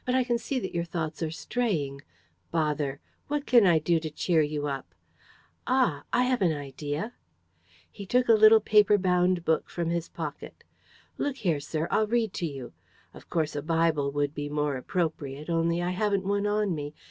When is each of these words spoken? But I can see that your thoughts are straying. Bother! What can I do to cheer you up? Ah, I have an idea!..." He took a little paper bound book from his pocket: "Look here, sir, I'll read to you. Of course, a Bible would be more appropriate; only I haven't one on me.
But 0.03 0.15
I 0.15 0.23
can 0.23 0.39
see 0.39 0.57
that 0.59 0.73
your 0.73 0.83
thoughts 0.83 1.21
are 1.21 1.29
straying. 1.29 2.01
Bother! 2.49 2.99
What 3.27 3.45
can 3.45 3.67
I 3.67 3.77
do 3.77 3.99
to 3.99 4.09
cheer 4.09 4.41
you 4.41 4.65
up? 4.65 4.95
Ah, 5.67 6.05
I 6.11 6.23
have 6.23 6.41
an 6.41 6.51
idea!..." 6.51 7.13
He 7.91 8.07
took 8.07 8.27
a 8.27 8.33
little 8.33 8.59
paper 8.61 8.97
bound 8.97 9.45
book 9.45 9.69
from 9.69 9.91
his 9.91 10.09
pocket: 10.09 10.63
"Look 11.19 11.35
here, 11.35 11.59
sir, 11.59 11.87
I'll 11.91 12.07
read 12.07 12.33
to 12.33 12.47
you. 12.47 12.73
Of 13.13 13.29
course, 13.29 13.55
a 13.55 13.61
Bible 13.61 14.11
would 14.11 14.33
be 14.33 14.49
more 14.49 14.75
appropriate; 14.75 15.51
only 15.51 15.83
I 15.83 15.91
haven't 15.91 16.25
one 16.25 16.47
on 16.47 16.73
me. 16.73 16.95